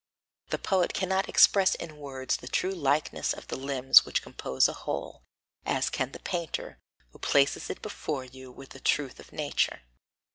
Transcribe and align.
The 0.49 0.57
poet 0.57 0.95
cannot 0.95 1.29
express 1.29 1.75
in 1.75 1.97
words 1.97 2.37
the 2.37 2.47
true 2.47 2.71
likeness 2.73 3.33
of 3.33 3.49
the 3.49 3.55
limbs 3.55 4.03
which 4.03 4.23
compose 4.23 4.67
a 4.67 4.73
whole, 4.73 5.21
as 5.63 5.91
can 5.91 6.11
the 6.11 6.17
painter, 6.19 6.79
who 7.11 7.19
places 7.19 7.69
it 7.69 7.83
before 7.83 8.25
you 8.25 8.51
with 8.51 8.69
the 8.69 8.79
truth 8.79 9.19
of 9.19 9.31
nature. 9.31 9.83